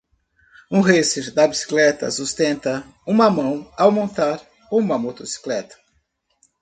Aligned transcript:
Um 0.71 0.81
racer 0.81 1.29
da 1.31 1.45
bicicleta 1.47 2.09
sustenta 2.09 2.83
uma 3.05 3.29
mão 3.29 3.71
ao 3.77 3.91
montar 3.91 4.41
uma 4.71 4.97
motocicleta. 4.97 5.75